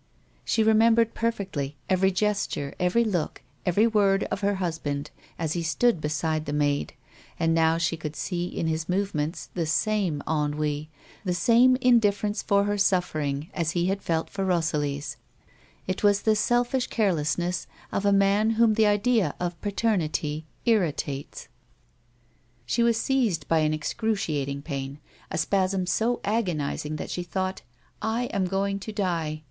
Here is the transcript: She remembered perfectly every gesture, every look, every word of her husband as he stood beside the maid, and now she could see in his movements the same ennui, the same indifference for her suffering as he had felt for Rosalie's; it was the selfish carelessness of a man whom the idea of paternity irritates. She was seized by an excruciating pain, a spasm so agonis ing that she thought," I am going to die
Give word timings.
She 0.43 0.63
remembered 0.63 1.13
perfectly 1.13 1.77
every 1.87 2.09
gesture, 2.11 2.73
every 2.79 3.03
look, 3.03 3.43
every 3.67 3.85
word 3.85 4.23
of 4.31 4.41
her 4.41 4.55
husband 4.55 5.11
as 5.37 5.53
he 5.53 5.61
stood 5.61 6.01
beside 6.01 6.45
the 6.47 6.53
maid, 6.53 6.95
and 7.39 7.53
now 7.53 7.77
she 7.77 7.95
could 7.97 8.15
see 8.15 8.47
in 8.47 8.65
his 8.65 8.89
movements 8.89 9.51
the 9.53 9.67
same 9.67 10.23
ennui, 10.27 10.89
the 11.23 11.35
same 11.35 11.75
indifference 11.81 12.41
for 12.41 12.63
her 12.63 12.79
suffering 12.79 13.49
as 13.53 13.73
he 13.77 13.89
had 13.89 14.01
felt 14.01 14.27
for 14.27 14.43
Rosalie's; 14.43 15.17
it 15.85 16.01
was 16.03 16.23
the 16.23 16.35
selfish 16.35 16.87
carelessness 16.87 17.67
of 17.91 18.03
a 18.03 18.11
man 18.11 18.49
whom 18.57 18.73
the 18.73 18.87
idea 18.87 19.35
of 19.39 19.61
paternity 19.61 20.47
irritates. 20.65 21.47
She 22.65 22.81
was 22.81 22.99
seized 22.99 23.47
by 23.47 23.59
an 23.59 23.71
excruciating 23.71 24.63
pain, 24.63 24.97
a 25.29 25.37
spasm 25.37 25.85
so 25.85 26.21
agonis 26.23 26.87
ing 26.87 26.95
that 26.95 27.11
she 27.11 27.21
thought," 27.21 27.61
I 28.17 28.23
am 28.33 28.45
going 28.45 28.79
to 28.79 28.91
die 28.91 29.39